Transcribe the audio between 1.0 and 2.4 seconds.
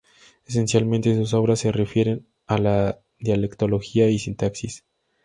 sus obras se refieren